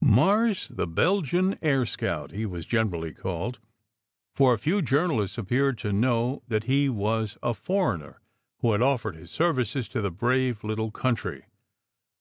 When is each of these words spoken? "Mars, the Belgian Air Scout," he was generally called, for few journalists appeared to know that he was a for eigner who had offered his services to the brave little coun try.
"Mars, 0.00 0.68
the 0.68 0.86
Belgian 0.86 1.58
Air 1.62 1.84
Scout," 1.84 2.30
he 2.30 2.46
was 2.46 2.64
generally 2.64 3.12
called, 3.12 3.58
for 4.36 4.56
few 4.56 4.82
journalists 4.82 5.36
appeared 5.36 5.78
to 5.78 5.92
know 5.92 6.44
that 6.46 6.62
he 6.70 6.88
was 6.88 7.36
a 7.42 7.52
for 7.54 7.98
eigner 7.98 8.14
who 8.60 8.70
had 8.70 8.82
offered 8.82 9.16
his 9.16 9.32
services 9.32 9.88
to 9.88 10.00
the 10.00 10.12
brave 10.12 10.62
little 10.62 10.92
coun 10.92 11.16
try. 11.16 11.40